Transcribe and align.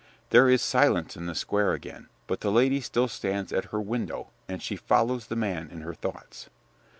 There 0.31 0.49
is 0.49 0.63
silence 0.63 1.15
in 1.15 1.27
the 1.27 1.35
square 1.35 1.73
again, 1.73 2.09
but 2.25 2.41
the 2.41 2.51
lady 2.51 2.81
still 2.81 3.07
stands 3.07 3.53
at 3.53 3.65
her 3.65 3.79
window, 3.79 4.31
and 4.47 4.59
she 4.59 4.75
follows 4.75 5.27
the 5.27 5.35
man 5.35 5.69
in 5.69 5.81
her 5.81 5.93
thoughts. 5.93 6.49